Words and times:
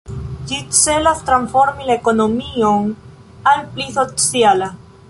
Ĝi 0.51 0.61
celas 0.77 1.21
transformi 1.27 1.87
la 1.91 1.99
ekonomion 2.01 2.91
al 3.53 3.65
pli 3.77 3.89
sociala. 4.01 4.77